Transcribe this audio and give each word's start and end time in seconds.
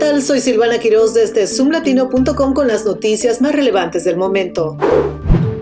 tal? 0.00 0.22
Soy 0.22 0.40
Silvana 0.40 0.78
Quiroz 0.78 1.12
desde 1.12 1.46
zoomlatino.com 1.46 2.54
con 2.54 2.66
las 2.66 2.86
noticias 2.86 3.42
más 3.42 3.54
relevantes 3.54 4.02
del 4.02 4.16
momento. 4.16 4.78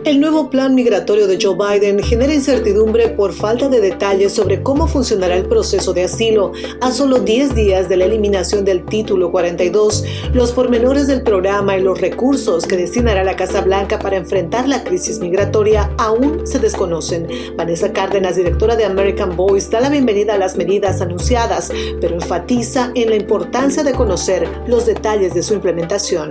El 0.05 0.21
nuevo 0.21 0.49
plan 0.49 0.75
migratorio 0.75 1.27
de 1.27 1.39
Joe 1.41 1.57
Biden 1.57 2.02
genera 2.02 2.33
incertidumbre 2.33 3.08
por 3.08 3.33
falta 3.33 3.68
de 3.68 3.81
detalles 3.81 4.33
sobre 4.33 4.63
cómo 4.63 4.86
funcionará 4.86 5.36
el 5.36 5.47
proceso 5.47 5.93
de 5.93 6.05
asilo. 6.05 6.52
A 6.81 6.93
solo 6.93 7.18
10 7.18 7.55
días 7.55 7.89
de 7.89 7.97
la 7.97 8.05
eliminación 8.07 8.64
del 8.64 8.84
título 8.84 9.30
42, 9.30 10.04
los 10.32 10.53
pormenores 10.53 11.08
del 11.08 11.22
programa 11.22 11.76
y 11.76 11.82
los 11.82 12.00
recursos 12.00 12.66
que 12.66 12.76
destinará 12.76 13.25
la 13.25 13.36
Casa 13.36 13.61
Blanca 13.61 13.98
para 13.98 14.16
enfrentar 14.16 14.68
la 14.68 14.84
crisis 14.84 15.18
migratoria 15.18 15.90
aún 15.99 16.46
se 16.46 16.58
desconocen. 16.58 17.26
Vanessa 17.57 17.93
Cárdenas, 17.93 18.36
directora 18.36 18.76
de 18.76 18.85
American 18.85 19.36
Voice, 19.36 19.68
da 19.71 19.80
la 19.80 19.90
bienvenida 19.90 20.35
a 20.35 20.39
las 20.39 20.57
medidas 20.57 21.00
anunciadas, 21.00 21.71
pero 22.00 22.14
enfatiza 22.14 22.93
en 22.94 23.11
la 23.11 23.17
importancia 23.17 23.82
de 23.82 23.93
conocer 23.93 24.49
los 24.67 24.86
detalles 24.86 25.35
de 25.35 25.43
su 25.43 25.54
implementación. 25.54 26.30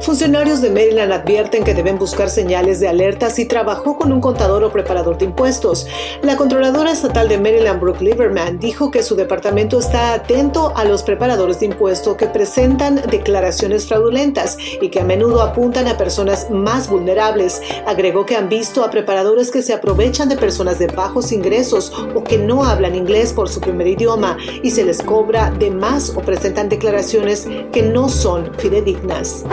Funcionarios 0.00 0.62
de 0.62 0.70
Maryland 0.70 1.12
advierten 1.12 1.64
que 1.64 1.74
deben 1.74 1.98
buscar 1.98 2.30
señales 2.30 2.80
de 2.80 2.88
alerta 2.88 3.30
si 3.30 3.46
trabajó 3.46 3.98
con 3.98 4.12
un 4.12 4.20
contador 4.20 4.62
o 4.64 4.72
preparador 4.72 5.18
de 5.18 5.26
impuestos. 5.26 5.86
La 6.22 6.36
controladora 6.36 6.92
estatal 6.92 7.28
de 7.28 7.36
Maryland, 7.36 7.80
Brooke 7.80 8.02
Lieberman, 8.02 8.58
dijo 8.58 8.90
que 8.90 9.02
su 9.02 9.16
departamento 9.16 9.78
está 9.78 10.14
atento 10.14 10.72
a 10.76 10.84
los 10.84 11.02
preparadores 11.02 11.60
de 11.60 11.66
impuestos 11.66 12.16
que 12.16 12.26
presentan 12.26 13.02
declaraciones 13.10 13.86
fraudulentas 13.86 14.56
y 14.80 14.88
que 14.88 15.00
a 15.00 15.04
menudo 15.04 15.42
apuntan 15.42 15.88
a 15.88 15.98
personas 15.98 16.48
más 16.48 16.88
vulnerables. 16.88 17.60
Agregó 17.86 18.24
que 18.24 18.36
han 18.36 18.48
visto 18.48 18.84
a 18.84 18.90
preparadores 18.90 19.50
que 19.50 19.62
se 19.62 19.74
aprovechan 19.74 20.28
de 20.28 20.36
personas 20.36 20.78
de 20.78 20.86
bajos 20.86 21.32
ingresos 21.32 21.92
o 22.14 22.22
que 22.22 22.38
no 22.38 22.64
hablan 22.64 22.94
inglés 22.94 23.32
por 23.32 23.48
su 23.48 23.60
primer 23.60 23.88
idioma 23.88 24.38
y 24.62 24.70
se 24.70 24.84
les 24.84 25.02
cobra 25.02 25.50
de 25.50 25.70
más 25.70 26.10
o 26.16 26.20
presentan 26.20 26.68
declaraciones 26.68 27.46
que 27.72 27.82
no 27.82 28.08
son 28.08 28.52
fidedignas. 28.58 29.44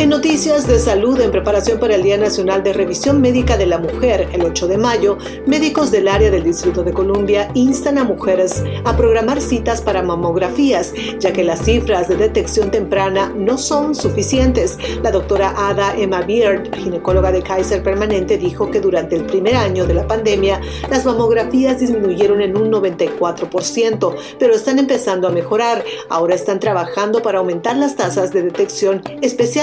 En 0.00 0.08
noticias 0.08 0.66
de 0.66 0.78
salud, 0.78 1.20
en 1.20 1.30
preparación 1.30 1.78
para 1.78 1.94
el 1.94 2.02
Día 2.02 2.16
Nacional 2.16 2.62
de 2.62 2.72
Revisión 2.72 3.20
Médica 3.20 3.58
de 3.58 3.66
la 3.66 3.76
Mujer, 3.76 4.28
el 4.32 4.42
8 4.42 4.66
de 4.66 4.78
mayo, 4.78 5.18
médicos 5.46 5.90
del 5.90 6.08
área 6.08 6.30
del 6.30 6.42
Distrito 6.42 6.82
de 6.82 6.94
Columbia 6.94 7.50
instan 7.52 7.98
a 7.98 8.04
mujeres 8.04 8.64
a 8.84 8.96
programar 8.96 9.42
citas 9.42 9.82
para 9.82 10.02
mamografías, 10.02 10.94
ya 11.18 11.34
que 11.34 11.44
las 11.44 11.62
cifras 11.66 12.08
de 12.08 12.16
detección 12.16 12.70
temprana 12.70 13.30
no 13.36 13.58
son 13.58 13.94
suficientes. 13.94 14.78
La 15.02 15.10
doctora 15.10 15.52
Ada 15.54 15.94
Emma 15.94 16.22
Beard, 16.22 16.74
ginecóloga 16.76 17.30
de 17.30 17.42
Kaiser 17.42 17.82
Permanente, 17.82 18.38
dijo 18.38 18.70
que 18.70 18.80
durante 18.80 19.16
el 19.16 19.26
primer 19.26 19.54
año 19.54 19.86
de 19.86 19.94
la 19.94 20.06
pandemia 20.06 20.62
las 20.88 21.04
mamografías 21.04 21.78
disminuyeron 21.78 22.40
en 22.40 22.56
un 22.56 22.72
94%, 22.72 24.14
pero 24.38 24.54
están 24.54 24.78
empezando 24.78 25.28
a 25.28 25.30
mejorar. 25.30 25.84
Ahora 26.08 26.34
están 26.34 26.58
trabajando 26.58 27.20
para 27.20 27.40
aumentar 27.40 27.76
las 27.76 27.96
tasas 27.96 28.32
de 28.32 28.42
detección, 28.42 29.02
especialmente 29.20 29.59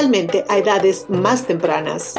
a 0.47 0.57
edades 0.59 1.05
más 1.09 1.47
tempranas. 1.47 2.13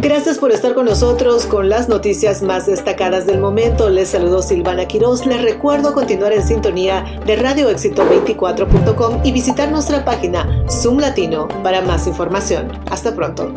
Gracias 0.00 0.38
por 0.38 0.50
estar 0.50 0.74
con 0.74 0.86
nosotros 0.86 1.46
con 1.46 1.68
las 1.68 1.88
noticias 1.88 2.42
más 2.42 2.66
destacadas 2.66 3.24
del 3.24 3.38
momento. 3.38 3.88
Les 3.88 4.08
saludo 4.08 4.42
Silvana 4.42 4.88
Quiroz. 4.88 5.24
Les 5.24 5.40
recuerdo 5.40 5.94
continuar 5.94 6.32
en 6.32 6.44
sintonía 6.44 7.04
de 7.24 7.38
radioéxito24.com 7.38 9.20
y 9.24 9.30
visitar 9.30 9.70
nuestra 9.70 10.04
página 10.04 10.64
Zoom 10.68 10.98
Latino 10.98 11.46
para 11.62 11.82
más 11.82 12.08
información. 12.08 12.68
Hasta 12.90 13.14
pronto. 13.14 13.52